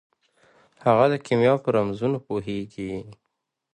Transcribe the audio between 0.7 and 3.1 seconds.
هغه د کیمیا په رمزونو پوهیږي.